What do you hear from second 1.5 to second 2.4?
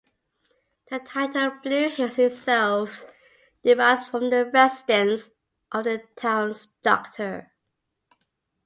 "Blue Hills"